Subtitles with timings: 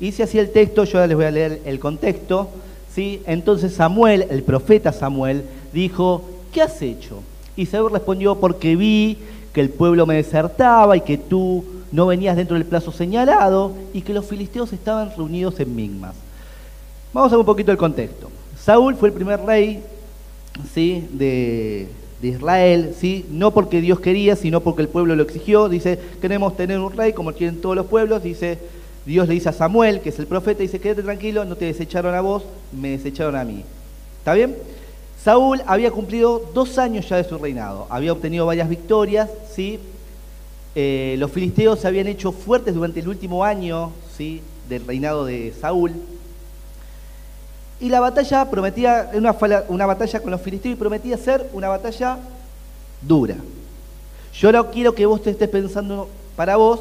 [0.00, 2.48] Y dice así el texto, yo ahora les voy a leer el contexto.
[2.94, 3.22] ¿sí?
[3.26, 7.22] Entonces Samuel, el profeta Samuel, dijo, ¿qué has hecho?
[7.56, 9.18] Y Saúl respondió, porque vi
[9.52, 14.00] que el pueblo me desertaba y que tú no venías dentro del plazo señalado y
[14.00, 16.14] que los filisteos estaban reunidos en Migmas.
[17.12, 18.30] Vamos a ver un poquito el contexto.
[18.58, 19.82] Saúl fue el primer rey
[20.72, 21.06] ¿sí?
[21.12, 21.88] de,
[22.22, 23.26] de Israel, ¿sí?
[23.30, 25.68] no porque Dios quería, sino porque el pueblo lo exigió.
[25.68, 28.22] Dice, queremos tener un rey como quieren todos los pueblos.
[28.22, 28.58] Dice,
[29.04, 32.14] Dios le dice a Samuel, que es el profeta, dice, quédate tranquilo, no te desecharon
[32.14, 33.64] a vos, me desecharon a mí.
[34.18, 34.56] ¿Está bien?
[35.22, 39.78] Saúl había cumplido dos años ya de su reinado, había obtenido varias victorias, ¿sí?
[40.74, 44.40] Eh, los filisteos se habían hecho fuertes durante el último año ¿sí?
[44.68, 45.92] del reinado de Saúl.
[47.78, 49.36] Y la batalla prometía, una,
[49.68, 52.18] una batalla con los filisteos y prometía ser una batalla
[53.02, 53.36] dura.
[54.34, 56.80] Yo no quiero que vos te estés pensando para vos,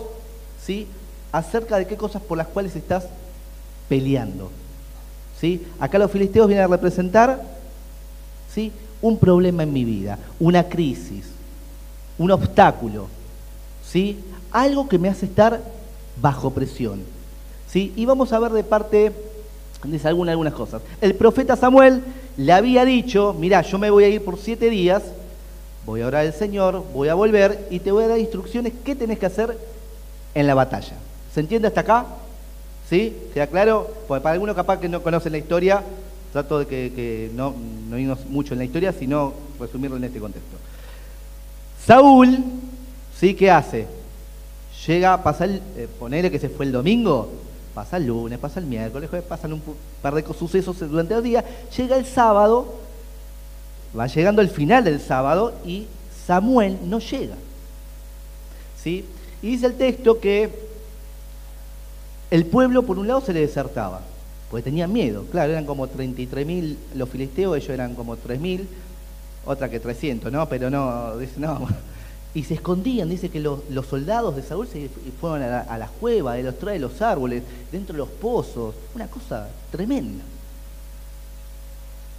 [0.63, 0.88] ¿sí?
[1.31, 3.05] Acerca de qué cosas por las cuales estás
[3.88, 4.52] peleando.
[5.40, 5.66] ¿Sí?
[5.80, 7.41] Acá los filisteos vienen a representar
[8.54, 8.71] ¿sí?
[9.01, 11.26] un problema en mi vida, una crisis,
[12.18, 13.07] un obstáculo,
[13.84, 14.20] ¿sí?
[14.51, 15.60] algo que me hace estar
[16.21, 17.01] bajo presión.
[17.68, 17.91] ¿sí?
[17.95, 19.12] Y vamos a ver de parte
[19.84, 20.82] dice algunas, algunas cosas.
[20.99, 22.04] El profeta Samuel
[22.38, 25.04] le había dicho, mira, yo me voy a ir por siete días,
[25.85, 28.95] voy a orar al Señor, voy a volver y te voy a dar instrucciones qué
[28.95, 29.57] tenés que hacer
[30.35, 30.93] en la batalla.
[31.34, 32.05] ¿Se entiende hasta acá?
[32.90, 33.15] ¿Sí?
[33.34, 33.90] ¿Queda claro?
[34.07, 35.82] Porque para algunos capaz que no conocen la historia,
[36.34, 37.55] trato de que, no,
[37.90, 40.57] no irnos mucho en la historia, sino resumirlo en este contexto.
[41.85, 42.38] Saúl,
[43.18, 43.34] ¿sí?
[43.34, 43.88] ¿Qué hace?
[44.88, 47.29] Llega, pasa el, eh, ponele que se fue el domingo,
[47.73, 49.62] pasa el lunes, pasa el miércoles, pasan un
[50.01, 51.45] par de sucesos durante el día,
[51.77, 52.76] llega el sábado,
[53.98, 55.88] va llegando el final del sábado y
[56.26, 57.35] Samuel no llega.
[58.82, 59.05] ¿Sí?
[59.41, 60.70] Y dice el texto que
[62.32, 64.01] el pueblo por un lado se le desertaba,
[64.50, 68.66] porque tenía miedo, claro, eran como 33.000 los filisteos, ellos eran como 3.000,
[69.46, 70.47] otra que 300, ¿no?
[70.47, 71.67] Pero no, dice, no,
[72.33, 74.89] y se escondían, dice que los, soldados de Saúl se
[75.19, 79.07] fueron a, las cuevas, de los trae de los árboles, dentro de los pozos, una
[79.07, 80.23] cosa tremenda.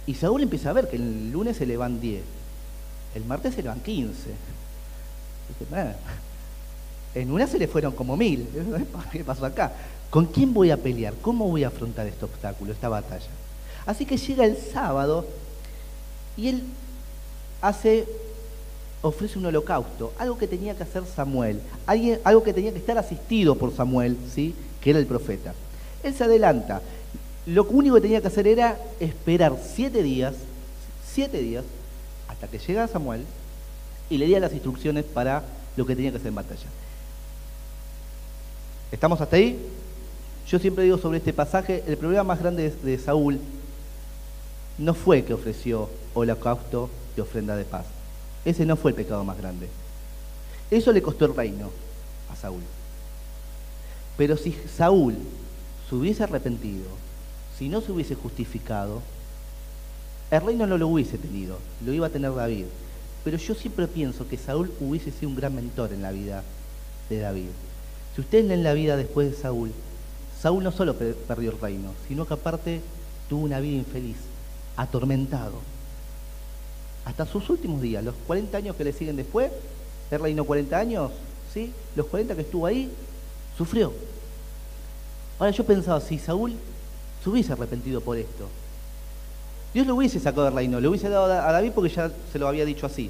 [0.05, 2.21] Y Saúl empieza a ver que el lunes se le van 10,
[3.15, 4.13] el martes se le van 15.
[5.49, 5.65] Dice,
[7.15, 8.47] en una se le fueron como mil.
[9.11, 9.71] ¿Qué pasó acá?
[10.13, 11.15] ¿Con quién voy a pelear?
[11.23, 13.31] ¿Cómo voy a afrontar este obstáculo, esta batalla?
[13.83, 15.25] Así que llega el sábado
[16.37, 16.63] y él
[17.63, 18.05] hace
[19.01, 21.59] ofrece un holocausto, algo que tenía que hacer Samuel,
[22.23, 24.53] algo que tenía que estar asistido por Samuel, ¿sí?
[24.81, 25.55] que era el profeta.
[26.03, 26.83] Él se adelanta.
[27.47, 30.35] Lo único que tenía que hacer era esperar siete días,
[31.11, 31.65] siete días,
[32.27, 33.25] hasta que llegara Samuel
[34.11, 35.41] y le diera las instrucciones para
[35.75, 36.67] lo que tenía que hacer en batalla.
[38.91, 39.59] ¿Estamos hasta ahí?
[40.47, 43.39] Yo siempre digo sobre este pasaje, el problema más grande de Saúl
[44.77, 47.85] no fue que ofreció holocausto y ofrenda de paz.
[48.45, 49.69] Ese no fue el pecado más grande.
[50.69, 51.69] Eso le costó el reino
[52.31, 52.61] a Saúl.
[54.17, 55.15] Pero si Saúl
[55.89, 56.85] se hubiese arrepentido,
[57.57, 59.01] si no se hubiese justificado,
[60.29, 62.65] el reino no lo hubiese tenido, lo iba a tener David.
[63.23, 66.43] Pero yo siempre pienso que Saúl hubiese sido un gran mentor en la vida
[67.09, 67.49] de David.
[68.15, 69.71] Si ustedes leen la vida después de Saúl,
[70.43, 72.81] Saúl no solo perdió el reino, sino que aparte
[73.29, 74.17] tuvo una vida infeliz,
[74.75, 75.53] atormentado
[77.05, 79.49] hasta sus últimos días, los 40 años que le siguen después,
[80.11, 81.11] el reino 40 años,
[81.53, 81.71] ¿sí?
[81.95, 82.91] Los 40 que estuvo ahí,
[83.57, 83.93] sufrió.
[85.39, 86.51] Ahora yo pensaba, si Saúl
[87.23, 88.49] se hubiese arrepentido por esto,
[89.73, 92.49] Dios lo hubiese sacado del reino, le hubiese dado a David porque ya se lo
[92.49, 93.09] había dicho así.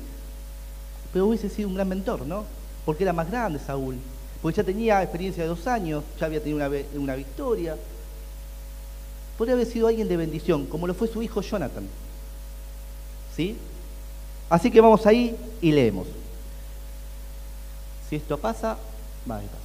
[1.11, 2.45] Pero hubiese sido un gran mentor, ¿no?
[2.85, 3.97] Porque era más grande Saúl,
[4.43, 7.77] porque ya tenía experiencia de dos años, ya había tenido una, victoria.
[9.37, 11.87] Podría haber sido alguien de bendición, como lo fue su hijo Jonathan.
[13.37, 13.55] ¿Sí?
[14.49, 16.07] Así que vamos ahí y leemos.
[18.09, 18.77] Si esto pasa,
[19.31, 19.63] va a pasar.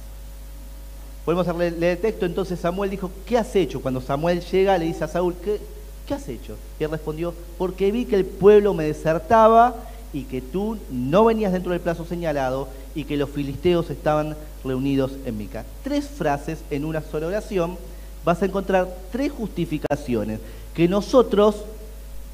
[1.25, 3.81] Podemos leer el texto, entonces Samuel dijo, ¿qué has hecho?
[3.81, 5.59] Cuando Samuel llega le dice a Saúl, ¿qué,
[6.07, 6.55] ¿qué has hecho?
[6.79, 9.75] Y él respondió, porque vi que el pueblo me desertaba
[10.13, 15.11] y que tú no venías dentro del plazo señalado y que los filisteos estaban reunidos
[15.25, 15.65] en Mica.
[15.83, 17.77] Tres frases en una sola oración,
[18.25, 20.39] vas a encontrar tres justificaciones
[20.73, 21.63] que nosotros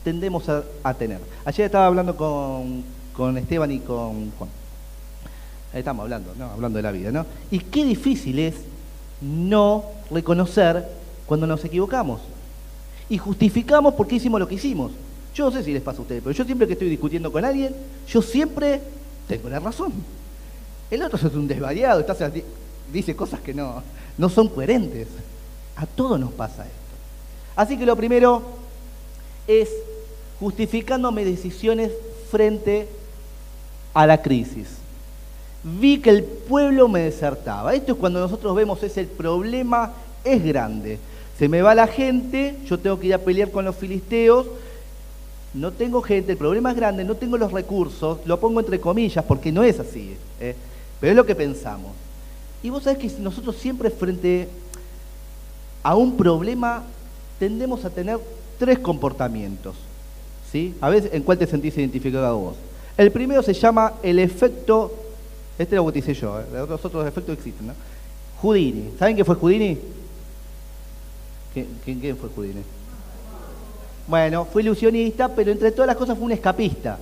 [0.03, 1.19] tendemos a, tener.
[1.45, 4.49] Ayer estaba hablando con, Esteban y con Juan.
[5.73, 6.45] Estamos hablando, ¿no?
[6.51, 7.25] Hablando de la vida, ¿no?
[7.51, 8.55] Y qué difícil es
[9.21, 10.87] no reconocer
[11.25, 12.21] cuando nos equivocamos.
[13.09, 14.91] Y justificamos por qué hicimos lo que hicimos.
[15.33, 17.43] Yo no sé si les pasa a ustedes, pero yo siempre que estoy discutiendo con
[17.43, 17.75] alguien,
[18.07, 18.81] yo siempre
[19.27, 19.91] tengo la razón.
[20.95, 22.05] El otro es un desvariado,
[22.93, 23.83] dice cosas que no,
[24.17, 25.09] no son coherentes.
[25.75, 26.73] A todos nos pasa esto.
[27.53, 28.41] Así que lo primero
[29.45, 29.69] es
[30.39, 31.91] justificando mis decisiones
[32.31, 32.87] frente
[33.93, 34.69] a la crisis.
[35.63, 37.73] Vi que el pueblo me desertaba.
[37.73, 39.91] Esto es cuando nosotros vemos es el problema
[40.23, 40.97] es grande.
[41.37, 44.47] Se me va la gente, yo tengo que ir a pelear con los filisteos,
[45.53, 49.25] no tengo gente, el problema es grande, no tengo los recursos, lo pongo entre comillas
[49.25, 50.55] porque no es así, ¿eh?
[50.99, 51.91] Pero es lo que pensamos.
[52.63, 54.47] Y vos sabés que nosotros siempre frente
[55.83, 56.83] a un problema
[57.39, 58.17] tendemos a tener
[58.57, 59.75] tres comportamientos.
[60.51, 60.75] ¿sí?
[60.81, 62.55] A veces, ¿en cuál te sentís identificado vos?
[62.97, 64.93] El primero se llama el efecto,
[65.59, 66.45] este lo bauticé yo, ¿eh?
[66.51, 67.73] los otros efectos existen, ¿no?
[68.41, 68.91] Houdini.
[68.97, 69.77] ¿Saben qué fue Houdini?
[71.53, 72.61] ¿Quién, fue Houdini?
[74.07, 76.97] Bueno, fue ilusionista, pero entre todas las cosas fue un escapista.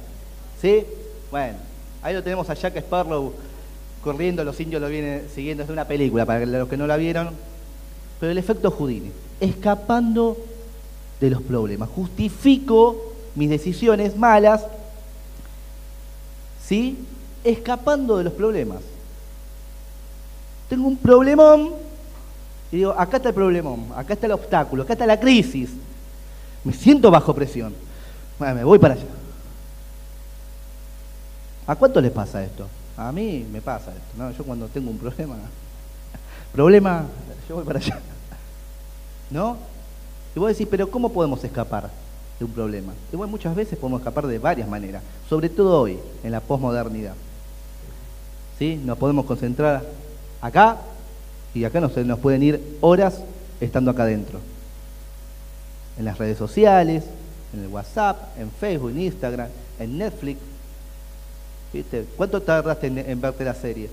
[0.62, 0.84] ¿Sí?
[1.32, 1.58] Bueno,
[2.02, 3.34] ahí lo tenemos a Jack Sparrow
[4.04, 7.30] corriendo, los indios lo vienen siguiendo, es una película para los que no la vieron.
[8.20, 10.38] Pero el efecto Houdini, escapando
[11.20, 11.90] de los problemas.
[11.90, 14.66] Justifico mis decisiones malas,
[16.66, 16.98] ¿sí?
[17.44, 18.80] Escapando de los problemas.
[20.70, 21.72] Tengo un problemón
[22.72, 25.70] y digo, acá está el problemón, acá está el obstáculo, acá está la crisis.
[26.64, 27.74] Me siento bajo presión.
[28.40, 29.04] Bueno, me voy para allá.
[31.68, 32.68] ¿A cuánto les pasa esto?
[32.98, 34.18] A mí me pasa esto.
[34.18, 34.32] ¿no?
[34.32, 35.36] Yo cuando tengo un problema,
[36.54, 37.06] problema,
[37.48, 38.00] yo voy para allá.
[39.30, 39.58] ¿No?
[40.36, 41.90] Y vos decís, pero ¿cómo podemos escapar
[42.40, 42.94] de un problema?
[43.12, 47.16] Y muchas veces podemos escapar de varias maneras, sobre todo hoy, en la posmodernidad.
[48.60, 48.80] ¿Sí?
[48.84, 49.84] Nos podemos concentrar
[50.42, 50.78] acá
[51.54, 53.22] y acá nos, nos pueden ir horas
[53.60, 54.40] estando acá adentro.
[55.98, 57.04] En las redes sociales,
[57.54, 59.48] en el WhatsApp, en Facebook, en Instagram,
[59.80, 60.40] en Netflix.
[61.74, 62.06] ¿Viste?
[62.16, 63.90] ¿Cuánto tardaste en, verte la serie?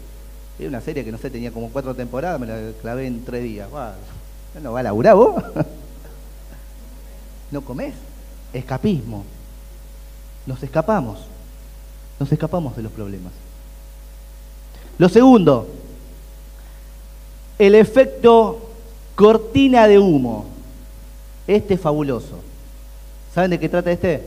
[0.59, 3.43] Es una serie que no sé, tenía como cuatro temporadas, me la clavé en tres
[3.43, 3.69] días.
[4.63, 5.43] ¿No va a laburar vos?
[7.51, 7.95] ¿No comés?
[8.53, 9.25] Escapismo.
[10.47, 11.21] Nos escapamos.
[12.19, 13.33] Nos escapamos de los problemas.
[14.99, 15.67] Lo segundo,
[17.59, 18.71] el efecto
[19.15, 20.45] cortina de humo.
[21.47, 22.41] Este es fabuloso.
[23.35, 24.23] ¿Saben de qué trata este?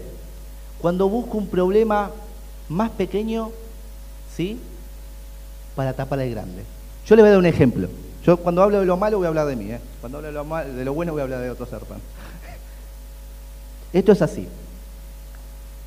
[0.81, 2.09] Cuando busco un problema
[2.69, 3.51] más pequeño,
[4.35, 4.59] ¿sí?
[5.75, 6.63] Para tapar el grande.
[7.05, 7.87] Yo le voy a dar un ejemplo.
[8.25, 9.79] Yo cuando hablo de lo malo voy a hablar de mí, ¿eh?
[9.99, 11.79] Cuando hablo de lo, malo, de lo bueno voy a hablar de otro ser
[13.93, 14.47] Esto es así.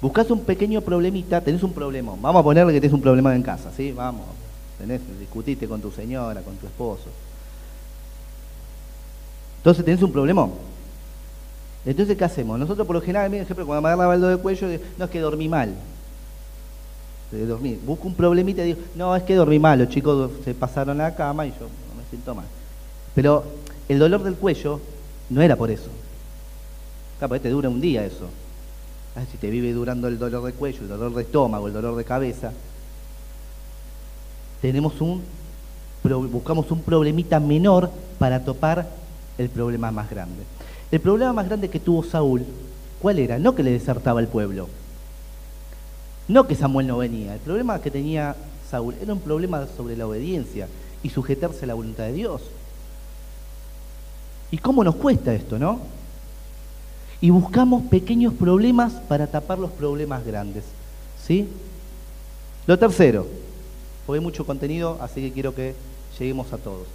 [0.02, 2.12] Buscas un pequeño problemita, tenés un problema.
[2.20, 3.92] Vamos a ponerle que tenés un problema en casa, ¿sí?
[3.92, 4.26] Vamos.
[4.78, 7.08] Tenés, discutiste con tu señora, con tu esposo.
[9.58, 10.48] Entonces tenés un problema.
[11.86, 12.58] Entonces, ¿qué hacemos?
[12.58, 14.68] Nosotros por lo general, por ejemplo, cuando me agarra baldo de cuello,
[14.98, 15.74] no es que dormí mal.
[17.30, 17.80] De dormir.
[17.84, 21.04] Busco un problemita y digo, no, es que dormí mal, los chicos se pasaron a
[21.04, 22.46] la cama y yo no me siento mal.
[23.14, 23.44] Pero
[23.88, 24.80] el dolor del cuello
[25.30, 25.90] no era por eso.
[27.18, 28.26] Capaz te dura un día eso.
[29.16, 31.96] Ah, si te vive durando el dolor de cuello, el dolor de estómago, el dolor
[31.96, 32.52] de cabeza,
[34.60, 35.22] tenemos un,
[36.30, 38.86] buscamos un problemita menor para topar
[39.38, 40.42] el problema más grande.
[40.90, 42.44] El problema más grande que tuvo Saúl,
[43.00, 43.38] ¿cuál era?
[43.38, 44.68] No que le desertaba el pueblo,
[46.28, 48.36] no que Samuel no venía, el problema que tenía
[48.70, 50.68] Saúl era un problema sobre la obediencia
[51.02, 52.42] y sujetarse a la voluntad de Dios.
[54.50, 55.80] ¿Y cómo nos cuesta esto, no?
[57.20, 60.64] Y buscamos pequeños problemas para tapar los problemas grandes.
[61.24, 61.48] ¿Sí?
[62.66, 63.26] Lo tercero,
[64.04, 65.74] porque hay mucho contenido, así que quiero que
[66.18, 66.86] lleguemos a todos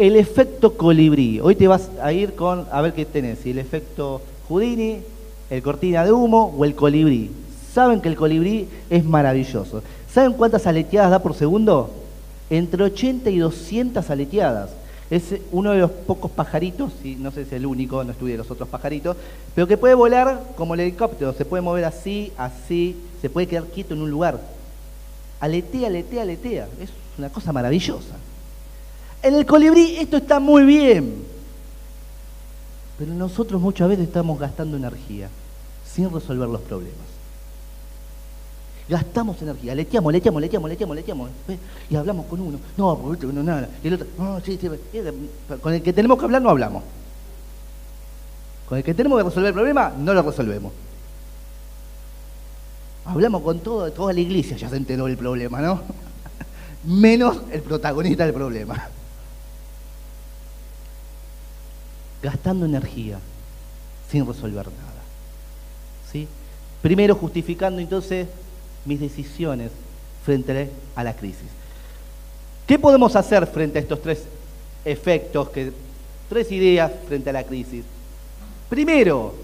[0.00, 1.40] el efecto colibrí.
[1.40, 5.02] Hoy te vas a ir con, a ver qué tenés, el efecto Houdini,
[5.50, 7.30] el cortina de humo o el colibrí.
[7.74, 9.82] Saben que el colibrí es maravilloso.
[10.12, 11.90] ¿Saben cuántas aleteadas da por segundo?
[12.48, 14.70] Entre 80 y 200 aleteadas.
[15.10, 18.48] Es uno de los pocos pajaritos, no sé si es el único, no estudié los
[18.48, 19.16] otros pajaritos,
[19.56, 23.64] pero que puede volar como el helicóptero, se puede mover así, así, se puede quedar
[23.64, 24.40] quieto en un lugar.
[25.40, 26.68] Aletea, aletea, aletea.
[26.80, 28.14] Es una cosa maravillosa.
[29.22, 31.24] En el colibrí esto está muy bien,
[33.00, 35.30] pero nosotros muchas veces estamos gastando energía
[35.90, 36.98] sin resolver los problemas.
[38.90, 41.30] Gastamos energía, leteamos, leteamos, leteamos, leteamos, leteamos.
[41.88, 43.70] Y hablamos con uno, no, no, nada.
[43.82, 44.68] Y el otro, no, sí, sí.
[45.62, 46.82] Con el que tenemos que hablar no hablamos.
[48.68, 50.70] Con el que tenemos que resolver el problema, no lo resolvemos.
[53.06, 55.80] Hablamos con todo, toda la iglesia, ya se enteró el problema, ¿no?
[56.84, 58.90] Menos el protagonista del problema.
[62.22, 63.18] Gastando energía
[64.10, 65.02] sin resolver nada.
[66.10, 66.26] ¿Sí?
[66.82, 68.26] Primero justificando entonces
[68.84, 69.70] mis decisiones
[70.24, 71.48] frente a la crisis.
[72.66, 74.24] ¿Qué podemos hacer frente a estos tres
[74.84, 75.72] efectos, que,
[76.30, 77.84] tres ideas frente a la crisis.
[78.68, 79.34] Primero,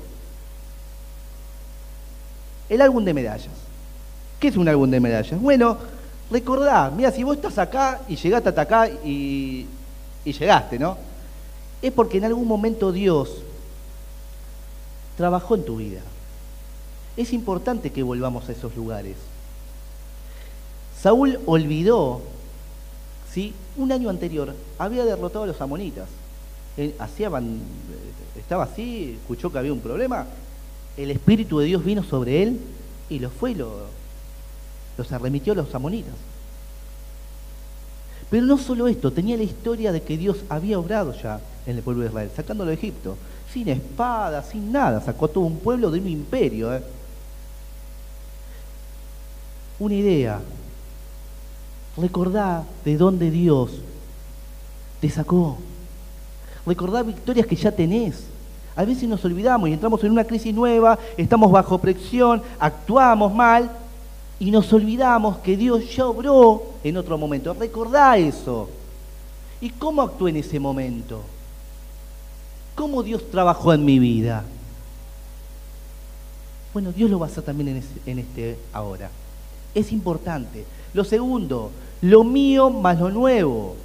[2.68, 3.50] el álbum de medallas.
[4.38, 5.40] ¿Qué es un álbum de medallas?
[5.40, 5.78] Bueno,
[6.30, 9.66] recordá, mira, si vos estás acá y llegaste hasta acá y,
[10.24, 10.96] y llegaste, ¿no?
[11.82, 13.42] Es porque en algún momento Dios
[15.16, 16.00] trabajó en tu vida.
[17.16, 19.16] Es importante que volvamos a esos lugares.
[21.00, 22.20] Saúl olvidó,
[23.32, 23.54] ¿sí?
[23.76, 26.08] un año anterior había derrotado a los amonitas.
[26.76, 26.94] Eh,
[28.36, 30.26] estaba así, escuchó que había un problema.
[30.96, 32.60] El Espíritu de Dios vino sobre él
[33.08, 36.14] y los fue y los arremitió a los amonitas.
[38.30, 41.82] Pero no solo esto, tenía la historia de que Dios había obrado ya en el
[41.82, 43.16] pueblo de Israel, sacándolo de Egipto,
[43.52, 46.74] sin espada, sin nada, sacó todo un pueblo de un imperio.
[46.74, 46.82] ¿eh?
[49.78, 50.40] Una idea,
[51.96, 53.70] recordá de dónde Dios
[55.00, 55.58] te sacó.
[56.66, 58.24] Recordá victorias que ya tenés.
[58.74, 63.70] A veces nos olvidamos y entramos en una crisis nueva, estamos bajo presión, actuamos mal
[64.38, 67.54] y nos olvidamos que Dios ya obró en otro momento.
[67.54, 68.68] Recordá eso.
[69.60, 71.22] ¿Y cómo actué en ese momento?
[72.74, 74.44] ¿Cómo Dios trabajó en mi vida?
[76.74, 79.10] Bueno, Dios lo va a hacer también en, este ahora.
[79.74, 80.66] Es importante.
[80.92, 81.70] Lo segundo,
[82.02, 83.76] lo mío más lo nuevo.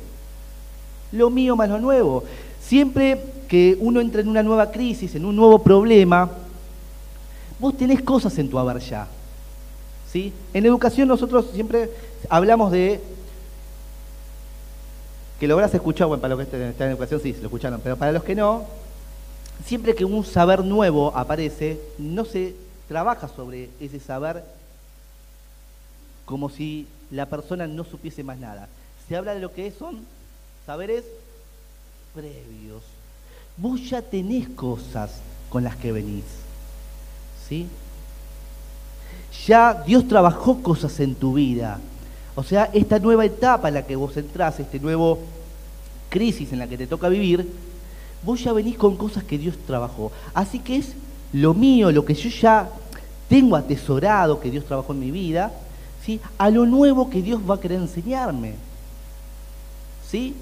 [1.14, 2.26] Lo mío más lo nuevo.
[2.62, 6.30] Siempre que uno entra en una nueva crisis, en un nuevo problema,
[7.58, 9.08] vos tenés cosas en tu haber ya.
[10.12, 10.34] ¿Sí?
[10.54, 11.90] En educación nosotros siempre
[12.30, 13.02] hablamos de
[15.40, 17.98] que lo habrás escuchado, bueno, para los que están en educación sí, lo escucharon, pero
[17.98, 18.66] para los que no,
[19.66, 22.56] siempre que un saber nuevo aparece, no se
[22.88, 24.44] trabaja sobre ese saber
[26.26, 28.70] como si la persona no supiese más nada.
[29.08, 30.06] Se habla de lo que son
[30.66, 31.04] saberes
[32.14, 32.84] previos.
[33.58, 35.12] Vos ya tenés cosas
[35.50, 36.24] con las que venís.
[37.48, 37.68] ¿Sí?
[39.48, 41.80] Ya Dios trabajó cosas en tu vida.
[42.36, 45.20] O sea, esta nueva etapa en la que vos entrás, este nuevo
[46.10, 47.48] crisis en la que te toca vivir,
[48.24, 50.12] vos ya venís con cosas que Dios trabajó.
[50.34, 50.94] Así que es
[51.34, 52.70] lo mío, lo que yo ya
[53.30, 55.52] tengo atesorado, que Dios trabajó en mi vida,
[56.06, 56.20] ¿sí?
[56.38, 58.56] a lo nuevo que Dios va a querer enseñarme.
[60.10, 60.36] ¿Sí?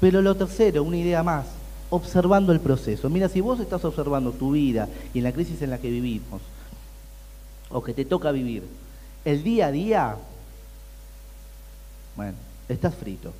[0.00, 1.46] Pero lo tercero, una idea más,
[1.90, 3.10] observando el proceso.
[3.10, 6.40] Mira, si vos estás observando tu vida y en la crisis en la que vivimos,
[7.70, 8.62] o que te toca vivir,
[9.24, 10.16] el día a día,
[12.14, 12.34] bueno,
[12.68, 13.32] estás frito.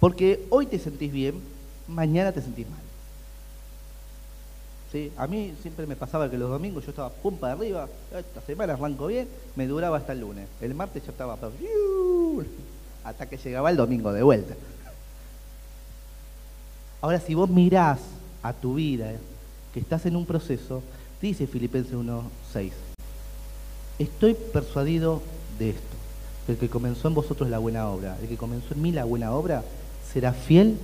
[0.00, 1.40] Porque hoy te sentís bien,
[1.88, 2.80] mañana te sentís mal.
[4.92, 5.10] ¿Sí?
[5.16, 8.74] A mí siempre me pasaba que los domingos yo estaba pumpa de arriba, esta semana
[8.74, 10.46] arranco bien, me duraba hasta el lunes.
[10.60, 11.36] El martes ya estaba
[13.04, 14.54] hasta que llegaba el domingo de vuelta.
[17.00, 18.00] Ahora, si vos mirás
[18.42, 19.12] a tu vida,
[19.72, 20.82] que estás en un proceso,
[21.28, 22.70] dice Filipenses 1.6,
[23.98, 25.22] estoy persuadido
[25.58, 25.96] de esto,
[26.46, 29.04] que el que comenzó en vosotros la buena obra, el que comenzó en mí la
[29.04, 29.64] buena obra,
[30.12, 30.76] será fiel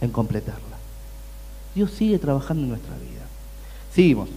[0.00, 0.76] en completarla.
[1.74, 3.22] Dios sigue trabajando en nuestra vida.
[3.94, 4.28] Seguimos.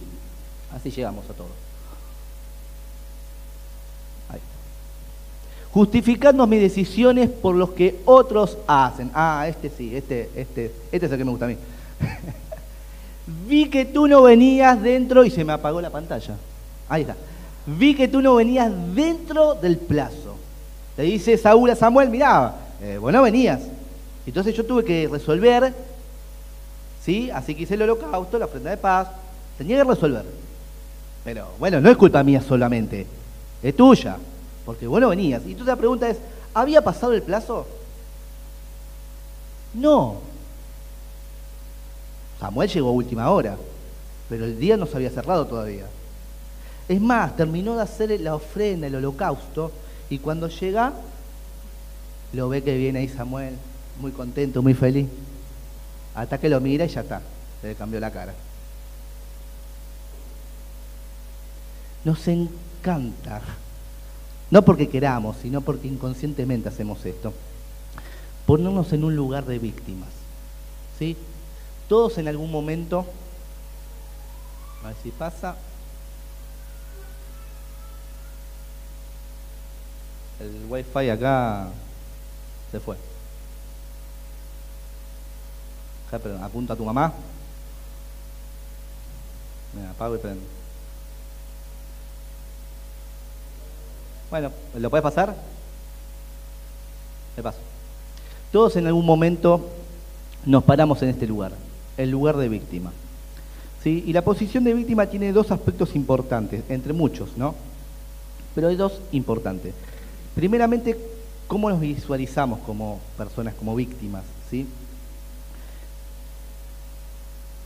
[0.74, 1.66] Así llegamos a todo.
[5.72, 9.10] Justificando mis decisiones por los que otros hacen.
[9.12, 11.58] Ah, este sí, este, este, este es el que me gusta a mí.
[13.26, 16.36] Vi que tú no venías dentro y se me apagó la pantalla.
[16.88, 17.16] Ahí está.
[17.66, 20.36] Vi que tú no venías dentro del plazo.
[20.96, 23.60] Le dice Saúl a Samuel, mirá, eh, vos no venías.
[24.26, 25.74] Entonces yo tuve que resolver,
[27.04, 27.30] ¿sí?
[27.30, 29.08] Así que hice el holocausto, la ofrenda de paz,
[29.58, 30.24] tenía que resolver.
[31.24, 33.06] Pero bueno, no es culpa mía solamente,
[33.62, 34.16] es tuya,
[34.64, 35.42] porque vos no venías.
[35.42, 36.18] Y entonces la pregunta es,
[36.54, 37.66] ¿había pasado el plazo?
[39.74, 40.25] No.
[42.40, 43.56] Samuel llegó a última hora,
[44.28, 45.86] pero el día no se había cerrado todavía.
[46.88, 49.72] Es más, terminó de hacer la ofrenda, el holocausto,
[50.08, 50.92] y cuando llega,
[52.32, 53.56] lo ve que viene ahí Samuel,
[54.00, 55.08] muy contento, muy feliz.
[56.14, 57.22] Hasta que lo mira y ya está,
[57.60, 58.34] se le cambió la cara.
[62.04, 63.40] Nos encanta,
[64.50, 67.32] no porque queramos, sino porque inconscientemente hacemos esto,
[68.46, 70.08] ponernos en un lugar de víctimas.
[70.98, 71.16] ¿Sí?
[71.88, 73.06] Todos en algún momento,
[74.82, 75.56] a ver si pasa,
[80.40, 81.68] el wifi acá
[82.70, 82.96] se fue.
[86.42, 87.12] apunta a tu mamá.
[89.74, 90.42] Me apago y prendo.
[94.30, 95.36] Bueno, ¿lo puedes pasar?
[97.36, 97.58] Le paso.
[98.50, 99.70] Todos en algún momento
[100.44, 101.52] nos paramos en este lugar,
[101.96, 102.92] el lugar de víctima.
[103.82, 104.02] ¿Sí?
[104.06, 107.54] Y la posición de víctima tiene dos aspectos importantes, entre muchos, ¿no?
[108.54, 109.74] Pero hay dos importantes.
[110.34, 110.96] Primeramente,
[111.46, 114.66] cómo nos visualizamos como personas, como víctimas, ¿sí?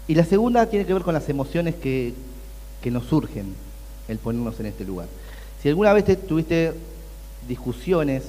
[0.08, 2.12] Y la segunda tiene que ver con las emociones que,
[2.82, 3.54] que nos surgen
[4.08, 5.06] el ponernos en este lugar.
[5.62, 6.74] Si alguna vez tuviste
[7.48, 8.24] discusiones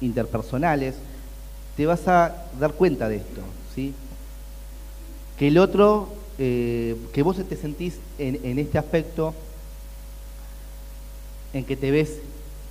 [0.00, 0.94] interpersonales,
[1.76, 3.40] te vas a dar cuenta de esto,
[3.74, 3.94] ¿sí?
[5.38, 9.34] Que el otro, eh, que vos te sentís en, este aspecto
[11.52, 12.18] en que te ves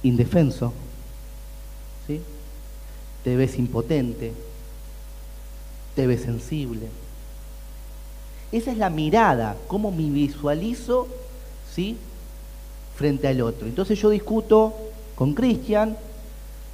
[0.03, 0.73] indefenso,
[2.05, 2.21] ¿sí?
[3.23, 4.33] Te ves impotente,
[5.95, 6.87] te ves sensible.
[8.51, 11.07] Esa es la mirada, cómo me visualizo,
[11.73, 11.97] ¿sí?
[12.97, 13.67] frente al otro.
[13.67, 14.73] Entonces yo discuto
[15.15, 15.95] con Cristian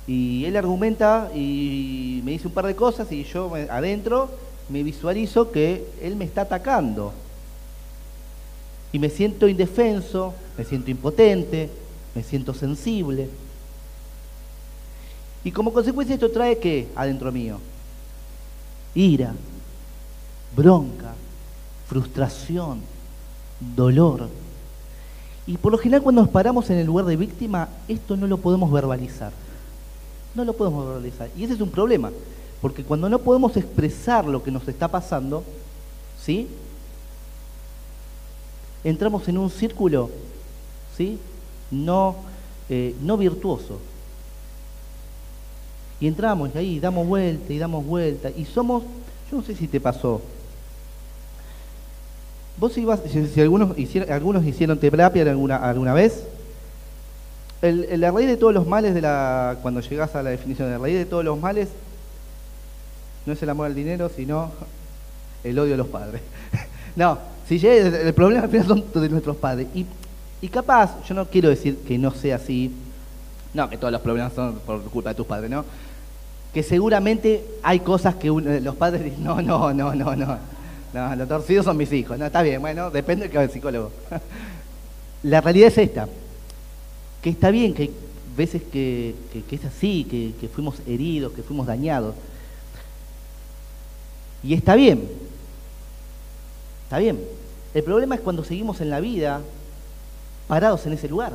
[0.08, 4.30] y él argumenta y me dice un par de cosas y yo adentro
[4.70, 7.14] me visualizo que él me está atacando.
[8.92, 11.70] Y me siento indefenso, me siento impotente,
[12.16, 13.30] me siento sensible.
[15.44, 17.60] Y como consecuencia esto trae qué adentro mío?
[18.96, 19.34] Ira,
[20.56, 21.14] bronca,
[21.88, 22.82] frustración,
[23.76, 24.30] dolor.
[25.46, 28.38] Y por lo general cuando nos paramos en el lugar de víctima, esto no lo
[28.38, 29.32] podemos verbalizar.
[30.36, 31.30] No lo podemos verbalizar.
[31.38, 32.12] Y ese es un problema,
[32.64, 35.44] porque cuando no podemos expresar lo que nos está pasando,
[36.18, 36.48] ¿sí?
[38.86, 40.10] Entramos en un círculo,
[40.96, 41.20] ¿sí?
[41.70, 42.16] No,
[42.70, 43.80] eh, no virtuoso.
[46.00, 48.30] Y entramos y ahí damos vuelta y damos vuelta.
[48.30, 48.84] Y somos,
[49.30, 50.22] yo no sé si te pasó,
[52.56, 53.02] Vos ibas,
[53.34, 56.24] si, algunos, hicieron, algunos hicieron terapia alguna, alguna vez,
[57.62, 60.80] la raíz de todos los males, de la, cuando llegas a la definición de la
[60.80, 61.68] raíz de todos los males,
[63.26, 64.52] no es el amor al dinero, sino
[65.44, 66.22] el odio a los padres.
[66.96, 69.68] no, si llega, el, problema al final son de nuestros padres.
[69.74, 69.86] Y,
[70.42, 72.72] y capaz, yo no quiero decir que no sea así,
[73.54, 75.64] no, que todos los problemas son por culpa de tus padres, ¿no?
[76.54, 80.38] Que seguramente hay cosas que los padres dicen, no, no, no, no, no.
[80.94, 82.18] No, los torcidos son mis hijos.
[82.20, 83.92] No, está bien, bueno, depende del psicólogo.
[85.24, 86.08] La realidad es esta,
[87.22, 87.92] que está bien que hay
[88.36, 89.16] veces que,
[89.52, 90.04] es así,
[90.40, 92.14] que, fuimos heridos, que fuimos dañados.
[94.44, 95.10] Y está bien,
[96.84, 97.24] está bien.
[97.74, 99.42] El problema es cuando seguimos en la vida
[100.48, 101.34] parados en ese lugar.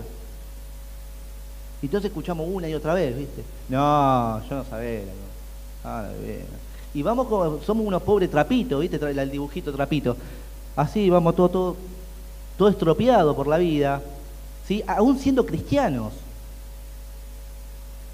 [1.80, 3.42] Y entonces escuchamos una y otra vez, ¿viste?
[3.68, 5.00] No, yo no sabía.
[5.84, 8.96] Ah, no, no, y vamos como, somos unos pobres trapitos, ¿viste?
[8.96, 10.16] El dibujito trapito.
[10.74, 11.76] Así, vamos todo, todo,
[12.56, 14.02] todo estropeado por la vida,
[14.66, 14.82] ¿sí?
[14.86, 16.12] Aún siendo cristianos.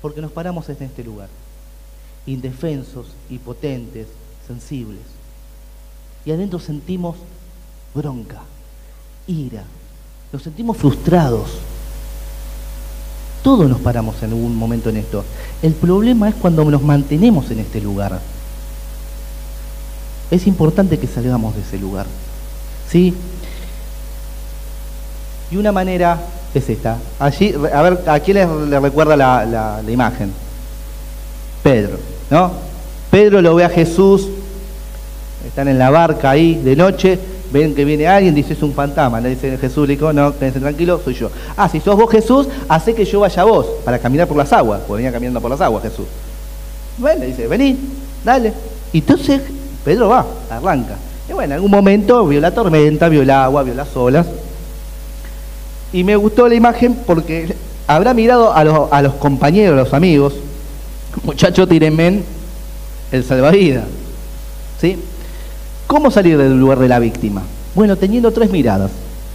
[0.02, 1.28] Porque nos paramos en este lugar.
[2.26, 4.09] Indefensos, impotentes,
[4.46, 5.02] sensibles.
[6.24, 7.16] Y adentro sentimos
[7.94, 8.40] bronca,
[9.26, 9.64] ira.
[10.33, 11.50] Nos sentimos frustrados.
[13.42, 15.24] Todos nos paramos en algún momento en esto.
[15.62, 18.20] El problema es cuando nos mantenemos en este lugar
[20.30, 22.07] es importante que salgamos de ese lugar.
[22.90, 23.14] ¿Sí?
[25.50, 26.18] Y una manera
[26.54, 26.98] es esta.
[27.18, 30.33] Allí, a ver, ¿a quién le, recuerda la, imagen?
[31.62, 31.98] Pedro,
[32.30, 32.52] ¿no?
[33.11, 34.28] Pedro lo ve a Jesús,
[35.55, 37.17] están en la barca ahí de noche,
[37.53, 40.59] ven que viene alguien, dice es un fantasma, le dice Jesús, le dijo, no, quédense
[40.59, 41.31] tranquilo, soy yo.
[41.57, 44.53] Ah, si sos vos Jesús, hace que yo vaya a vos, para caminar por las
[44.53, 46.07] aguas, porque venía caminando por las aguas Jesús.
[46.99, 47.79] Bueno, le dice, vení,
[48.25, 48.53] dale.
[48.93, 49.43] Y entonces
[49.85, 50.97] Pedro va, arranca.
[51.29, 54.27] Y bueno, en algún momento vio la tormenta, vio el agua, vio las olas.
[55.93, 57.55] Y me gustó la imagen porque
[57.87, 60.35] habrá mirado a los, compañeros, a los amigos,
[61.23, 62.23] muchachos, tírenme
[63.12, 63.85] el salvavidas.
[64.81, 64.99] ¿Sí?
[65.87, 67.42] ¿Cómo salir del lugar de la víctima?
[67.75, 68.90] Bueno, teniendo tres miradas.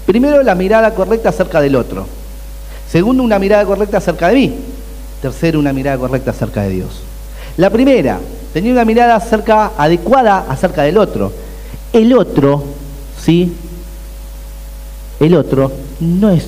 [0.05, 2.07] Primero, la mirada correcta acerca del otro.
[2.89, 4.55] Segundo, una mirada correcta acerca de mí.
[5.21, 7.01] Tercero, una mirada correcta acerca de Dios.
[7.57, 8.19] La primera,
[8.53, 11.31] tenía una mirada acerca, adecuada acerca del otro.
[11.93, 12.63] El otro,
[13.21, 13.53] ¿sí?
[15.19, 16.47] El otro no es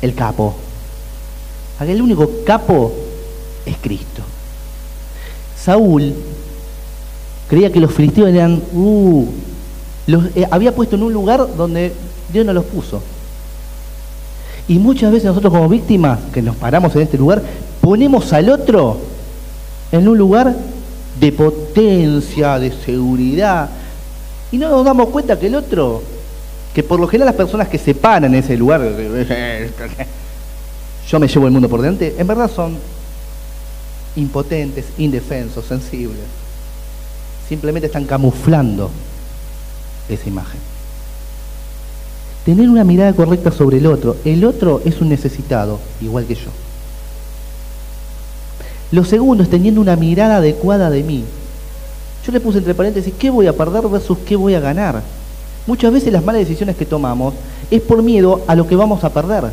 [0.00, 0.54] el capo.
[1.80, 2.94] El único capo
[3.66, 4.22] es Cristo.
[5.60, 6.14] Saúl
[7.54, 9.26] creía que los filisteos eran, uh,
[10.08, 11.92] los eh, había puesto en un lugar donde
[12.32, 13.00] Dios no los puso.
[14.66, 17.40] Y muchas veces nosotros como víctimas, que nos paramos en este lugar,
[17.80, 18.98] ponemos al otro
[19.92, 20.52] en un lugar
[21.20, 23.70] de potencia, de seguridad,
[24.50, 26.02] y no nos damos cuenta que el otro,
[26.74, 28.80] que por lo general las personas que se paran en ese lugar,
[31.08, 32.76] yo me llevo el mundo por delante, en verdad son
[34.16, 36.43] impotentes, indefensos, sensibles.
[37.48, 38.90] Simplemente están camuflando
[40.08, 40.60] esa imagen.
[42.44, 44.16] Tener una mirada correcta sobre el otro.
[44.24, 46.50] El otro es un necesitado, igual que yo.
[48.92, 51.24] Lo segundo es teniendo una mirada adecuada de mí.
[52.24, 55.02] Yo le puse entre paréntesis, ¿qué voy a perder versus qué voy a ganar?
[55.66, 57.34] Muchas veces las malas decisiones que tomamos
[57.70, 59.44] es por miedo a lo que vamos a perder.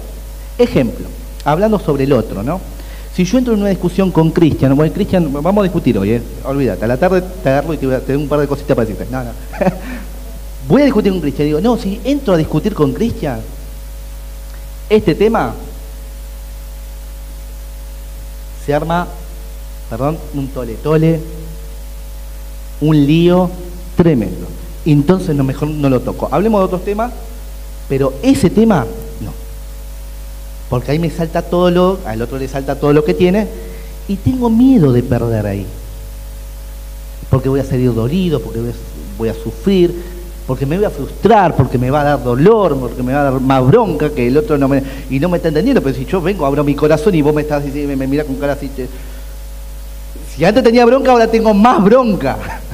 [0.58, 1.08] Ejemplo,
[1.45, 2.60] hablando sobre el otro, ¿no?
[3.21, 6.21] Si yo entro en una discusión con Cristian, bueno, Cristian, vamos a discutir hoy, ¿eh?
[6.43, 8.88] Olvídate, a la tarde te agarro y te, te doy un par de cositas para
[8.88, 9.12] decirte.
[9.12, 9.29] No, no.
[10.67, 11.47] voy a discutir con Cristian.
[11.47, 13.39] Digo, no, si entro a discutir con Cristian,
[14.89, 15.53] este tema
[18.65, 19.07] se arma,
[19.88, 21.19] perdón, un tole tole,
[22.79, 23.51] un lío
[23.95, 24.47] tremendo.
[24.84, 26.27] Entonces no, mejor no lo toco.
[26.31, 27.12] Hablemos de otros temas,
[27.88, 28.88] pero ese tema.
[30.71, 33.45] Porque ahí me salta todo lo, al otro le salta todo lo que tiene
[34.07, 35.65] y tengo miedo de perder ahí.
[37.29, 38.62] Porque voy a salir dolido, porque
[39.17, 39.93] voy a, sufrir,
[40.47, 43.23] porque me voy a frustrar, porque me va a dar dolor, porque me va a
[43.31, 45.81] dar más bronca que el otro no me, y no me está entendiendo.
[45.84, 48.38] Pero si yo vengo, abro mi corazón y vos me estás diciendo, me, me con
[48.38, 48.71] cara así.
[50.34, 52.38] si antes tenía bronca, ahora tengo más bronca.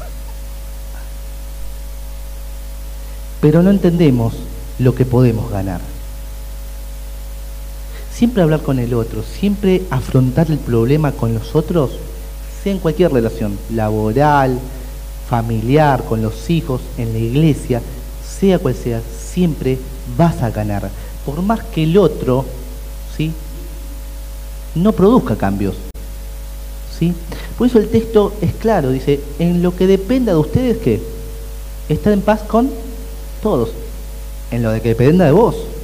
[3.42, 4.36] pero no entendemos
[4.78, 5.97] lo que podemos ganar.
[8.18, 11.92] Siempre hablar con el otro, siempre afrontar el problema con los otros,
[12.64, 14.58] sea en cualquier relación, laboral,
[15.30, 17.80] familiar, con los hijos, en la iglesia,
[18.28, 19.78] sea cual sea, siempre
[20.18, 20.90] vas a ganar.
[21.28, 22.44] Por más que el otro,
[23.16, 23.32] ¿sí?
[24.74, 25.76] No produzca cambios.
[26.98, 27.14] ¿Sí?
[27.56, 31.00] Por eso el texto es claro, dice, en lo que dependa de ustedes, ¿qué?
[31.88, 32.68] Estar en paz con
[33.44, 33.70] todos,
[34.50, 35.77] en lo de que dependa de vos.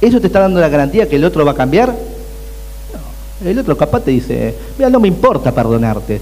[0.00, 1.88] ¿Eso te está dando la garantía que el otro va a cambiar?
[1.88, 3.48] No.
[3.48, 6.20] El otro capaz te dice, mira, no me importa perdonarte.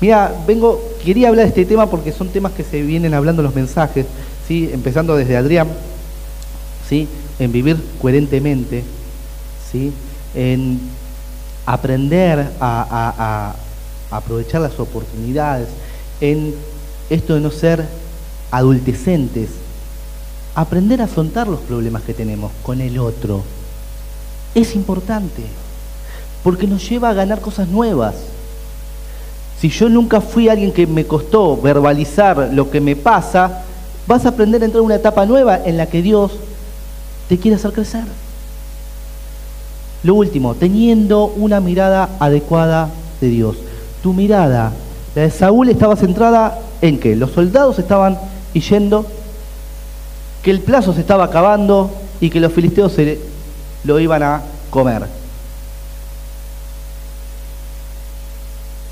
[0.00, 3.54] Mira, vengo, quería hablar de este tema porque son temas que se vienen hablando los
[3.54, 4.06] mensajes,
[4.46, 4.68] ¿sí?
[4.72, 5.68] empezando desde Adrián,
[6.88, 7.08] ¿sí?
[7.38, 8.84] en vivir coherentemente,
[9.70, 9.92] ¿sí?
[10.34, 10.80] en
[11.64, 13.54] aprender a,
[14.10, 15.68] a aprovechar las oportunidades,
[16.20, 16.54] en
[17.08, 17.84] esto de no ser
[18.50, 19.48] adultecentes,
[20.54, 23.42] aprender a afrontar los problemas que tenemos con el otro.
[24.54, 25.42] Es importante,
[26.42, 28.14] porque nos lleva a ganar cosas nuevas.
[29.60, 33.62] Si yo nunca fui alguien que me costó verbalizar lo que me pasa,
[34.06, 36.32] vas a aprender a entrar en una etapa nueva en la que Dios
[37.28, 38.04] te quiere hacer crecer.
[40.02, 42.90] Lo último, teniendo una mirada adecuada
[43.20, 43.56] de Dios.
[44.02, 44.72] Tu mirada,
[45.14, 48.18] la de Saúl estaba centrada en que los soldados estaban
[48.52, 49.06] yendo,
[50.44, 53.18] que el plazo se estaba acabando y que los filisteos se
[53.82, 55.06] lo iban a comer.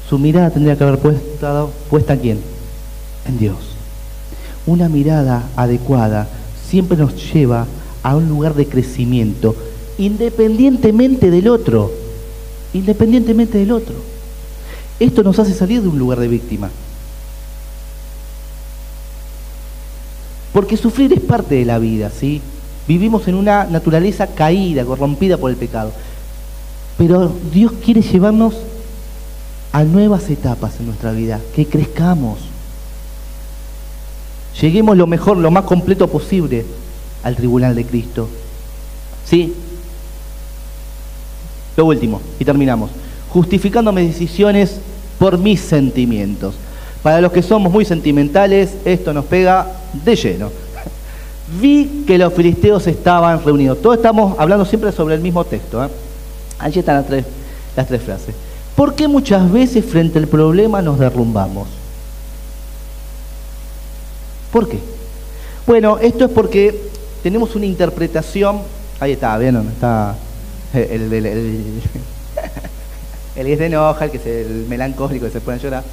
[0.09, 2.41] Su mirada tendría que haber puesto, puesta en quién?
[3.27, 3.57] En Dios.
[4.67, 6.27] Una mirada adecuada
[6.69, 7.67] siempre nos lleva
[8.03, 9.55] a un lugar de crecimiento,
[9.99, 11.93] independientemente del otro.
[12.73, 13.95] Independientemente del otro.
[14.99, 16.71] Esto nos hace salir de un lugar de víctima.
[20.63, 22.41] Porque sufrir es parte de la vida, ¿sí?
[22.87, 25.91] Vivimos en una naturaleza caída, corrompida por el pecado.
[26.97, 28.55] Pero Dios quiere llevarnos
[29.73, 32.39] a nuevas etapas en nuestra vida, que crezcamos.
[34.61, 36.65] Lleguemos lo mejor, lo más completo posible
[37.25, 38.29] al tribunal de Cristo.
[39.29, 39.53] ¿Sí?
[41.77, 42.93] Lo último, y terminamos.
[43.31, 44.77] Justificando mis decisiones
[45.19, 46.55] por mis sentimientos.
[47.03, 50.51] Para los que somos muy sentimentales, esto nos pega de lleno.
[51.61, 53.83] Vi que los filisteos estaban reunidos.
[53.83, 55.85] Todos estamos hablando siempre sobre el mismo texto.
[55.85, 55.89] ¿eh?
[56.59, 58.35] Allí están las tres, frases.
[58.77, 61.69] ¿Por qué muchas veces frente al problema nos derrumbamos?
[64.53, 64.79] ¿Por qué?
[65.67, 66.89] Bueno, esto es porque
[67.23, 68.61] tenemos una interpretación.
[69.01, 69.67] Ahí está, ¿vieron?
[69.69, 70.15] Está
[70.73, 71.83] el, el, el,
[73.35, 75.85] que enoja, el que es el melancólico, que se pone a llorar.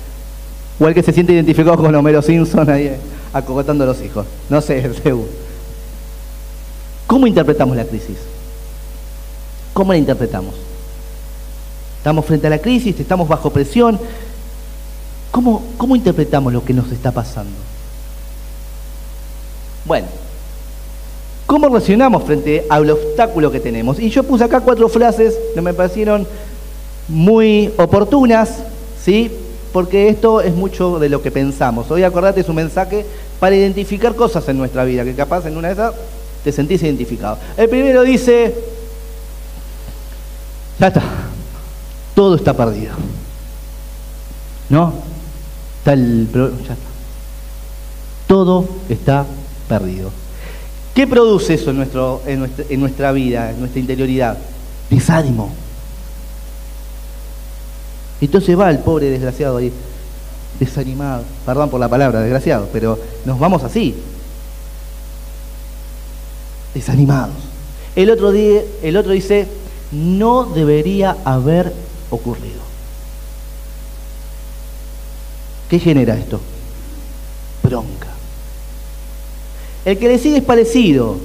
[0.79, 2.97] O el que se siente identificado con Homero Simpson ahí eh,
[3.33, 4.25] acogotando a los hijos.
[4.49, 5.27] No sé, seguro.
[7.05, 8.17] ¿Cómo interpretamos la crisis?
[9.73, 10.55] ¿Cómo la interpretamos?
[11.97, 13.99] Estamos frente a la crisis, estamos bajo presión.
[15.31, 17.51] ¿Cómo, cómo interpretamos lo que nos está pasando?
[19.85, 20.07] Bueno,
[21.45, 23.99] ¿cómo reaccionamos frente al obstáculo que tenemos?
[23.99, 26.25] Y yo puse acá cuatro frases que me parecieron
[27.07, 28.59] muy oportunas,
[29.03, 29.31] ¿sí?
[29.71, 31.89] Porque esto es mucho de lo que pensamos.
[31.91, 33.05] Hoy acordate su mensaje
[33.39, 35.93] para identificar cosas en nuestra vida, que capaz en una de esas
[36.43, 37.37] te sentís identificado.
[37.57, 38.55] El primero dice,
[40.79, 41.03] ya está,
[42.15, 42.93] todo está perdido.
[44.69, 44.93] ¿No?
[45.79, 46.75] Está el, ya está.
[48.27, 49.25] Todo está
[49.67, 50.11] perdido.
[50.93, 54.37] ¿Qué produce eso en, nuestra, en nuestra vida, en nuestra interioridad?
[54.89, 55.51] Desánimo.
[58.21, 59.71] Entonces va el pobre desgraciado ahí,
[60.59, 61.23] desanimado.
[61.45, 63.95] Perdón por la palabra, desgraciado, pero nos vamos así.
[66.73, 67.35] Desanimados.
[67.95, 69.47] El otro, día, el otro dice,
[69.91, 71.73] no debería haber
[72.09, 72.59] ocurrido.
[75.69, 76.39] ¿Qué genera esto?
[77.63, 78.07] Bronca.
[79.85, 81.17] El que le sigue es parecido.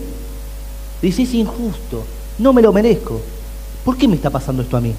[1.02, 2.04] Dice, es injusto,
[2.38, 3.20] no me lo merezco.
[3.85, 4.94] ¿Por qué me está pasando esto a mí?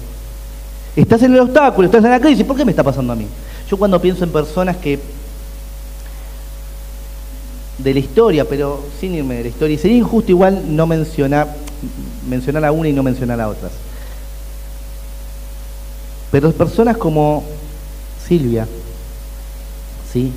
[0.96, 3.26] Estás en el obstáculo, estás en la crisis, ¿por qué me está pasando a mí?
[3.70, 4.98] Yo cuando pienso en personas que
[7.76, 11.54] de la historia, pero sin irme de la historia, sería injusto igual no mencionar,
[12.26, 13.72] mencionar a una y no mencionar a otras.
[16.32, 17.44] Pero personas como
[18.26, 18.66] Silvia,
[20.10, 20.32] ¿sí?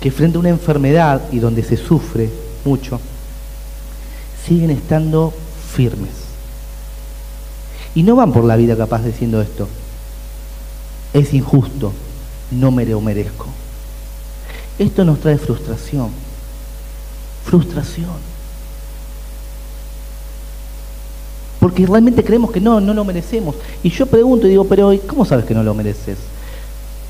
[0.00, 2.28] que frente a una enfermedad y donde se sufre
[2.64, 3.00] mucho,
[4.44, 5.32] siguen estando
[5.72, 6.25] firmes.
[7.96, 9.66] Y no van por la vida capaz diciendo esto.
[11.14, 11.94] Es injusto,
[12.50, 13.46] no me lo merezco.
[14.78, 16.10] Esto nos trae frustración.
[17.46, 18.36] Frustración.
[21.58, 23.56] Porque realmente creemos que no, no lo merecemos.
[23.82, 26.18] Y yo pregunto y digo, pero ¿cómo sabes que no lo mereces?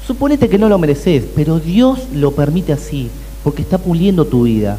[0.07, 3.11] Suponete que no lo mereces, pero Dios lo permite así,
[3.43, 4.79] porque está puliendo tu vida.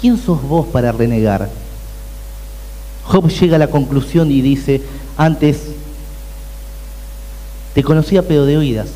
[0.00, 1.48] ¿Quién sos vos para renegar?
[3.04, 4.82] Job llega a la conclusión y dice,
[5.18, 5.58] antes
[7.74, 8.88] te conocía pero de oídas,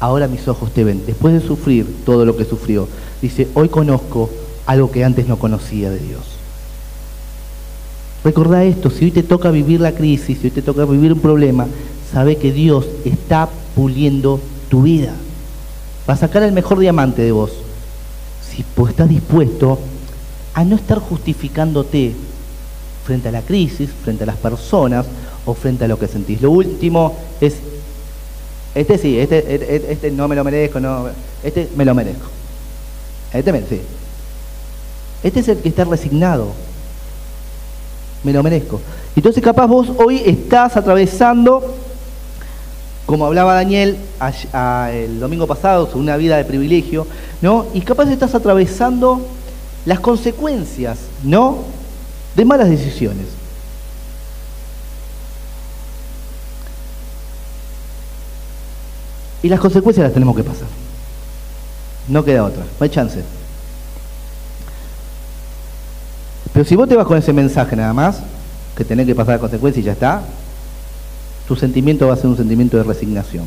[0.00, 1.04] ahora mis ojos te ven.
[1.06, 2.88] Después de sufrir todo lo que sufrió,
[3.22, 4.30] dice, hoy conozco
[4.66, 6.22] algo que antes no conocía de Dios.
[8.24, 11.20] Recordá esto, si hoy te toca vivir la crisis, si hoy te toca vivir un
[11.20, 11.66] problema,
[12.12, 15.12] sabe que Dios está puliendo tu vida.
[16.08, 17.52] Va a sacar el mejor diamante de vos.
[18.42, 19.78] Si pues estás dispuesto
[20.54, 22.14] a no estar justificándote
[23.04, 25.06] frente a la crisis, frente a las personas
[25.54, 26.40] frente a lo que sentís.
[26.42, 27.56] Lo último es,
[28.74, 31.08] este sí, este, este, este no me lo merezco, no,
[31.42, 32.26] este me lo merezco.
[33.32, 33.80] Este me, sí.
[35.22, 36.48] Este es el que está resignado.
[38.24, 38.80] Me lo merezco.
[39.16, 41.76] Entonces capaz vos hoy estás atravesando
[43.10, 43.96] como hablaba Daniel
[44.92, 47.08] el domingo pasado, sobre una vida de privilegio,
[47.42, 47.66] ¿no?
[47.74, 49.26] Y capaz estás atravesando
[49.84, 51.64] las consecuencias, ¿no?
[52.36, 53.26] De malas decisiones.
[59.42, 60.68] Y las consecuencias las tenemos que pasar.
[62.08, 63.22] No queda otra, no hay chance.
[66.52, 68.20] Pero si vos te vas con ese mensaje nada más,
[68.76, 70.22] que tenés que pasar las consecuencias y ya está,
[71.46, 73.44] tu sentimiento va a ser un sentimiento de resignación.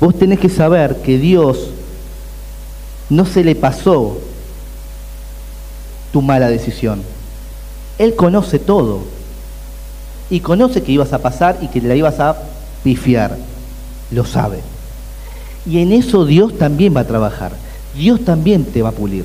[0.00, 1.70] Vos tenés que saber que Dios
[3.08, 4.18] no se le pasó
[6.12, 7.02] tu mala decisión.
[7.98, 9.00] Él conoce todo.
[10.30, 12.36] Y conoce que ibas a pasar y que la ibas a
[14.10, 14.60] Lo sabe.
[15.66, 17.52] Y en eso Dios también va a trabajar.
[17.96, 19.24] Dios también te va a pulir.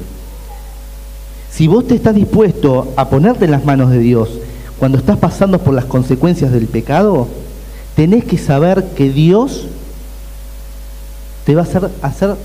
[1.52, 4.30] Si vos te estás dispuesto a ponerte en las manos de Dios
[4.78, 7.28] cuando estás pasando por las consecuencias del pecado,
[7.96, 9.66] tenés que saber que Dios
[11.46, 12.36] te va a hacer, hacer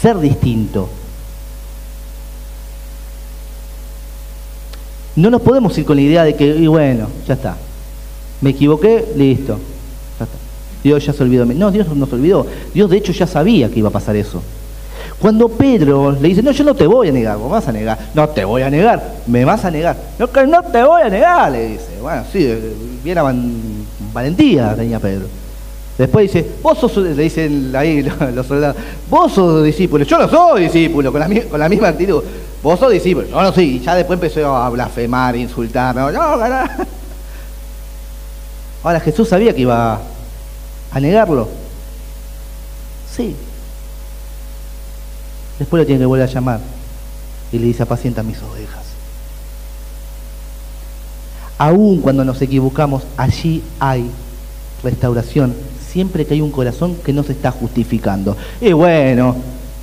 [0.00, 0.88] ser distinto.
[5.16, 7.56] No nos podemos ir con la idea de que, y bueno, ya está.
[8.40, 9.58] Me equivoqué, listo.
[10.88, 11.54] Dios ya se olvidó de mí.
[11.54, 12.46] No, Dios no se olvidó.
[12.72, 14.42] Dios de hecho ya sabía que iba a pasar eso.
[15.18, 17.98] Cuando Pedro le dice, no, yo no te voy a negar, vos vas a negar,
[18.14, 21.50] no te voy a negar, me vas a negar, no, no te voy a negar,
[21.50, 21.98] le dice.
[22.00, 22.48] Bueno, sí,
[23.02, 23.18] bien
[24.14, 25.26] valentía tenía Pedro.
[25.98, 28.02] Después dice, vos sos, le dicen ahí
[28.34, 28.76] los soldados,
[29.10, 32.22] vos sos discípulo, yo no soy discípulo, con la, misma actitud,
[32.62, 36.20] vos sos discípulo, no, no, sí, y ya después empezó a blasfemar, insultar, no, no,
[38.84, 40.00] Ahora Jesús sabía que iba
[40.90, 41.48] a negarlo.
[43.14, 43.34] Sí,
[45.58, 46.60] Después lo tiene que volver a llamar
[47.50, 48.84] y le dice, apacienta mis ovejas.
[51.58, 54.08] Aún cuando nos equivocamos, allí hay
[54.84, 55.54] restauración,
[55.90, 58.36] siempre que hay un corazón que no se está justificando.
[58.60, 59.34] Y bueno,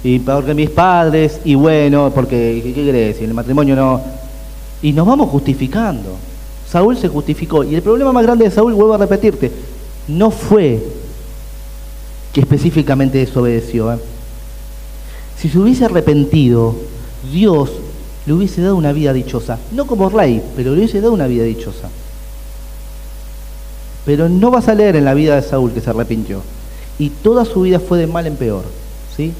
[0.04, 3.22] y porque mis padres, y bueno, porque, ¿qué, crees?
[3.22, 4.02] Y el matrimonio no...
[4.82, 6.16] Y nos vamos justificando.
[6.70, 7.64] Saúl se justificó.
[7.64, 9.52] Y el problema más grande de Saúl, vuelvo a repetirte,
[10.08, 10.82] no fue
[12.36, 13.94] que específicamente desobedeció.
[13.94, 13.98] ¿eh?
[15.40, 16.76] Si se hubiese arrepentido,
[17.32, 17.72] Dios
[18.26, 19.58] le hubiese dado una vida dichosa.
[19.72, 21.88] No como rey, pero le hubiese dado una vida dichosa.
[24.06, 26.42] Pero no vas a leer en la vida de Saúl que se arrepintió.
[27.00, 28.66] Y toda su vida fue de mal en peor.
[29.16, 29.32] ¿sí?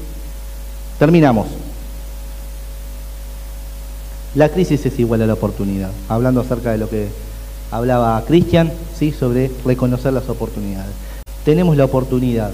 [0.98, 1.48] Terminamos.
[4.34, 5.90] La crisis es igual a la oportunidad.
[6.08, 7.08] Hablando acerca de lo que
[7.70, 9.12] hablaba Cristian, ¿sí?
[9.12, 10.92] sobre reconocer las oportunidades.
[11.44, 12.52] Tenemos la oportunidad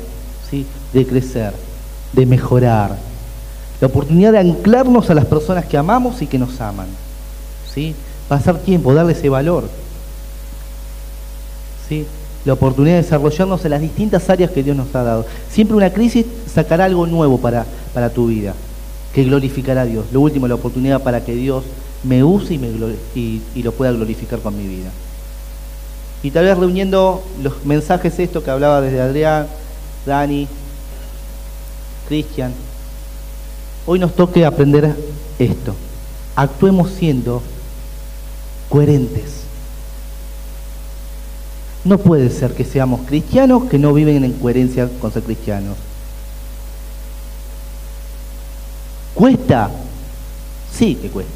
[0.93, 1.53] de crecer,
[2.13, 2.97] de mejorar,
[3.81, 6.87] la oportunidad de anclarnos a las personas que amamos y que nos aman.
[7.75, 7.97] ¿sí?
[8.29, 9.65] Pasar tiempo, darle ese valor.
[11.89, 12.07] ¿sí?
[12.45, 15.27] La oportunidad de desarrollarnos en las distintas áreas que Dios nos ha dado.
[15.51, 18.55] Siempre una crisis sacará algo nuevo para, para tu vida,
[19.13, 20.07] que glorificará a Dios.
[20.13, 21.65] Lo último, la oportunidad para que Dios
[22.05, 22.69] me use y, me
[23.15, 24.91] y, lo pueda glorificar con mi vida.
[26.23, 29.49] Y tal vez reuniendo los mensajes estos que hablaba desde Adrián,
[30.05, 30.49] Dani,
[32.09, 32.53] Cristian,
[33.85, 34.95] Hoy nos toque aprender
[35.39, 35.75] esto.
[36.37, 37.43] Actuemos siendo
[38.69, 39.43] coherentes.
[41.85, 45.77] No puede ser que seamos cristianos que no viven en coherencia con ser cristianos.
[49.15, 49.69] ¿Cuesta?
[50.73, 51.33] Sí que cuesta.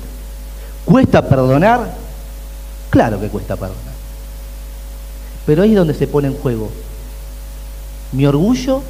[0.84, 1.96] ¿Cuesta perdonar?
[2.90, 3.96] Claro que cuesta perdonar.
[5.44, 6.70] Pero ahí es donde se pone en juego
[8.12, 8.82] mi orgullo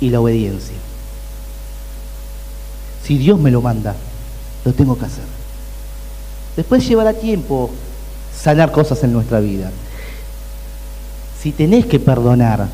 [0.00, 0.76] y la obediencia.
[3.04, 3.94] Si Dios me lo manda,
[4.64, 5.24] lo tengo que hacer.
[6.56, 7.70] Después llevará tiempo
[8.36, 9.70] sanar cosas en nuestra vida.
[11.40, 12.68] Si tenés que perdonar,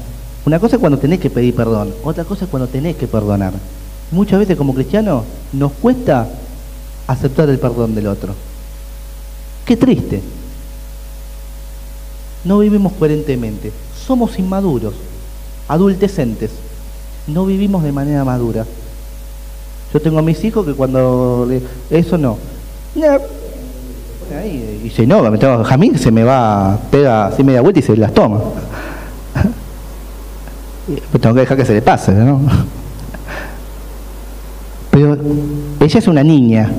[0.44, 3.52] una cosa es cuando tenés que pedir perdón, otra cosa es cuando tenés que perdonar.
[4.10, 6.28] Muchas veces como cristianos nos cuesta
[7.06, 8.34] aceptar el perdón del otro.
[9.64, 10.22] Qué triste.
[12.44, 13.72] No vivimos coherentemente.
[14.06, 14.94] Somos inmaduros,
[15.68, 16.50] adultecentes.
[17.26, 18.64] No vivimos de manera madura.
[19.92, 22.38] Yo tengo a mis hijos que cuando le, eso no.
[24.36, 27.82] Ahí, y dice, no, me tengo, Jamín se me va, pega así media vuelta y
[27.82, 28.38] se las toma.
[31.20, 32.40] Tengo que dejar que se le pase, ¿no?
[34.90, 35.16] Pero
[35.80, 36.70] ella es una niña.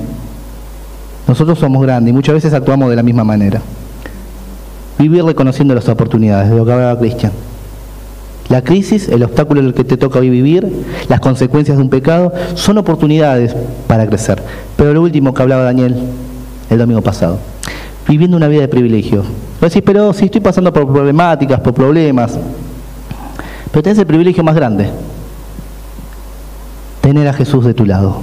[1.26, 3.60] Nosotros somos grandes y muchas veces actuamos de la misma manera.
[4.98, 7.32] Vivir reconociendo las oportunidades, de lo que hablaba Cristian.
[8.50, 10.68] La crisis, el obstáculo en el que te toca hoy vivir,
[11.08, 13.54] las consecuencias de un pecado, son oportunidades
[13.86, 14.42] para crecer.
[14.76, 15.96] Pero lo último que hablaba Daniel
[16.68, 17.38] el domingo pasado,
[18.08, 19.22] viviendo una vida de privilegio.
[19.60, 22.38] Vos decís, pero si estoy pasando por problemáticas, por problemas,
[23.70, 24.90] pero tenés el privilegio más grande,
[27.00, 28.20] tener a Jesús de tu lado.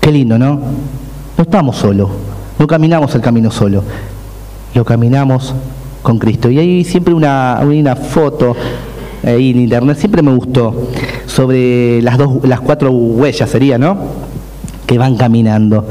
[0.00, 0.60] Qué lindo, ¿no?
[1.36, 2.10] No estamos solos,
[2.58, 3.82] no caminamos el camino solo,
[4.74, 5.54] lo caminamos
[6.02, 6.50] con Cristo.
[6.50, 8.56] Y hay siempre una, una foto
[9.22, 10.88] ahí en internet, siempre me gustó,
[11.26, 13.98] sobre las, dos, las cuatro huellas sería, ¿no?
[14.86, 15.86] Que van caminando.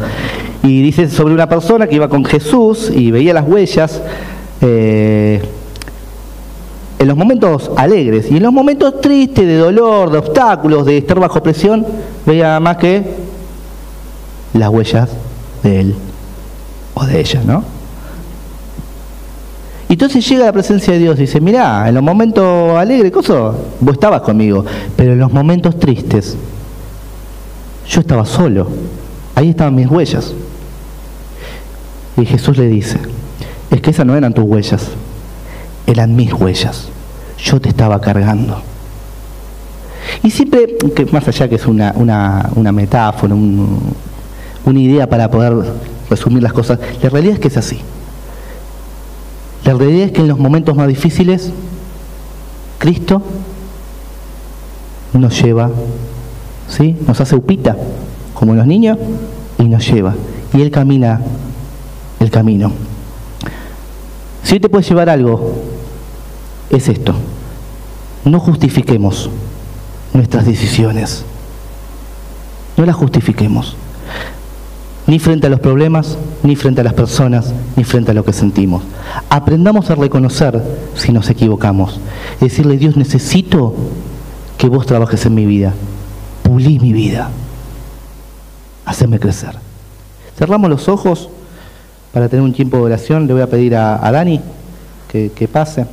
[0.64, 4.02] Y dice sobre una persona que iba con Jesús y veía las huellas
[4.62, 5.42] eh,
[6.98, 11.18] en los momentos alegres y en los momentos tristes, de dolor, de obstáculos, de estar
[11.20, 11.86] bajo presión,
[12.26, 13.04] veía más que
[14.54, 15.10] las huellas
[15.64, 15.96] de él
[16.96, 17.79] o de ella, ¿no?
[19.90, 23.34] Y entonces llega la presencia de Dios y dice, mirá, en los momentos alegres, cosa,
[23.80, 24.64] vos estabas conmigo,
[24.96, 26.38] pero en los momentos tristes,
[27.88, 28.68] yo estaba solo,
[29.34, 30.32] ahí estaban mis huellas.
[32.18, 33.00] Y Jesús le dice,
[33.72, 34.90] es que esas no eran tus huellas,
[35.88, 36.90] eran mis huellas,
[37.40, 38.62] yo te estaba cargando.
[40.22, 40.68] Y siempre,
[41.12, 41.94] más allá que es una,
[42.72, 45.56] metáfora, una idea para poder
[46.12, 47.82] resumir las cosas, la realidad es que es así.
[49.70, 51.52] La realidad es que en los momentos más difíciles,
[52.80, 53.22] Cristo
[55.14, 55.70] nos lleva,
[56.68, 56.98] ¿sí?
[57.06, 57.78] Nos hace upita,
[58.34, 58.98] como los niños,
[59.60, 60.16] y nos lleva.
[60.56, 61.22] Y Él camina
[62.20, 62.72] el camino.
[64.42, 65.54] Si te puedes llevar algo,
[66.72, 67.14] es esto.
[68.26, 69.30] No justifiquemos
[70.16, 71.26] nuestras decisiones.
[72.76, 73.76] No las justifiquemos
[75.10, 78.32] ni frente a los problemas, ni frente a las personas, ni frente a lo que
[78.32, 78.84] sentimos.
[79.30, 80.62] Aprendamos a reconocer
[80.94, 82.00] si nos equivocamos.
[82.40, 83.74] Decirle, Dios, necesito
[84.60, 85.74] que vos trabajes en mi vida.
[86.44, 87.32] Pulí mi vida.
[88.86, 89.56] Haceme crecer.
[90.38, 91.30] Cerramos los ojos
[92.14, 93.26] para tener un tiempo de oración.
[93.26, 94.40] Le voy a pedir a, Dani
[95.08, 95.88] que, pase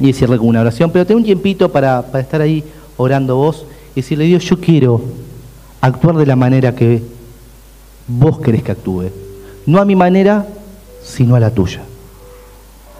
[0.00, 0.90] y cierre con una oración.
[0.90, 2.64] Pero tengo un tiempito para, para estar ahí
[2.96, 5.00] orando vos y decirle, Dios, yo quiero
[5.80, 7.19] actuar de la manera que
[8.18, 9.10] vos querés que actúe.
[9.66, 10.46] No a mi manera,
[11.02, 11.82] sino a la tuya.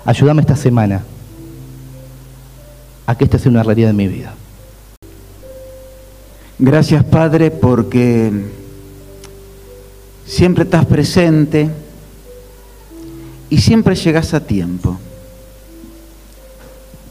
[0.05, 1.03] Ayúdame esta semana
[3.07, 4.35] a que esta sea una realidad en mi vida.
[6.59, 8.61] Gracias Padre porque
[10.31, 11.69] Siempre estás presente
[13.51, 14.97] y siempre llegas a tiempo.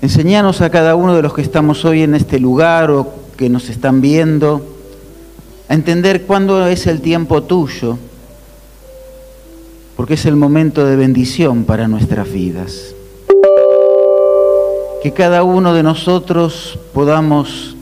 [0.02, 3.70] Enseñanos a cada uno de los que estamos hoy en este lugar o que nos
[3.70, 4.79] están viendo
[5.70, 7.98] a entender cuándo es el tiempo tuyo,
[9.96, 12.96] porque es el momento de bendición para nuestras vidas.
[15.04, 17.76] Que cada uno de nosotros podamos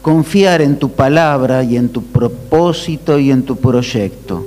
[0.00, 4.42] confiar en tu palabra y en tu propósito y en tu proyecto,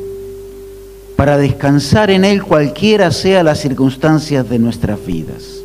[1.15, 5.61] para descansar en él cualquiera sea las circunstancias de nuestras vidas.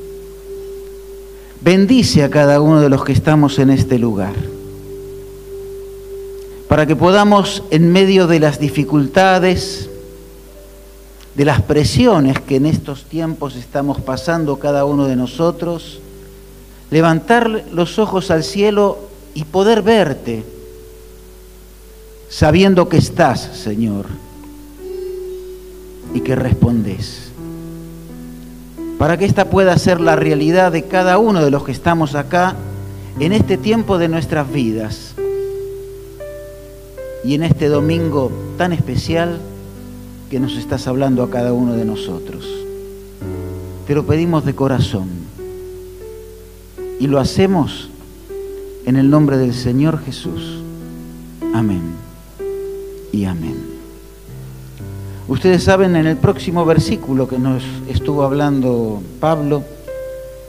[1.62, 4.34] Bendice a cada uno de los que estamos en este lugar,
[6.68, 9.88] para que podamos, en medio de las dificultades,
[11.34, 16.00] de las presiones que en estos tiempos estamos pasando cada uno de nosotros,
[16.90, 18.98] levantar los ojos al cielo
[19.34, 20.44] y poder verte,
[22.28, 24.06] sabiendo que estás, Señor,
[26.14, 27.30] y que respondes.
[28.98, 32.56] Para que esta pueda ser la realidad de cada uno de los que estamos acá
[33.20, 35.15] en este tiempo de nuestras vidas
[37.24, 39.40] y en este domingo tan especial
[40.30, 42.46] que nos estás hablando a cada uno de nosotros.
[43.86, 45.08] Te lo pedimos de corazón
[46.98, 47.88] y lo hacemos
[48.84, 50.62] en el nombre del Señor Jesús.
[51.54, 51.82] Amén
[53.12, 53.56] y amén.
[55.28, 59.64] Ustedes saben, en el próximo versículo que nos estuvo hablando Pablo,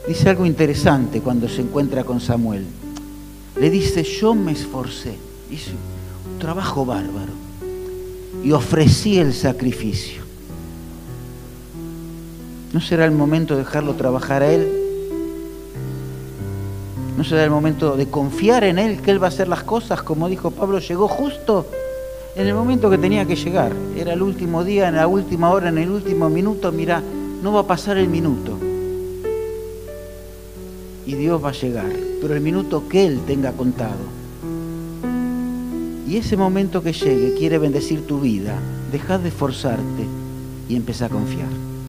[0.06, 2.64] dice algo interesante cuando se encuentra con Samuel.
[3.60, 5.16] Le dice, yo me esforcé,
[5.50, 5.97] hice un
[6.38, 7.32] trabajo bárbaro
[8.42, 10.22] y ofrecí el sacrificio.
[12.72, 14.68] ¿No será el momento de dejarlo trabajar a Él?
[17.16, 20.02] ¿No será el momento de confiar en Él, que Él va a hacer las cosas?
[20.02, 21.66] Como dijo Pablo, llegó justo
[22.36, 23.72] en el momento que tenía que llegar.
[23.96, 26.70] Era el último día, en la última hora, en el último minuto.
[26.70, 27.02] Mira,
[27.42, 28.56] no va a pasar el minuto.
[31.06, 34.17] Y Dios va a llegar, pero el minuto que Él tenga contado.
[36.08, 38.58] Y ese momento que llegue quiere bendecir tu vida.
[38.90, 40.06] Deja de esforzarte
[40.66, 41.67] y empieza a confiar.